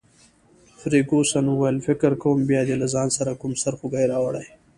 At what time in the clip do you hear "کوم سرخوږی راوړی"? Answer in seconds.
3.41-4.45